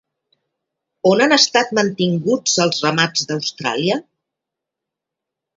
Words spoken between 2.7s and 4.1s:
ramats d'Austràlia?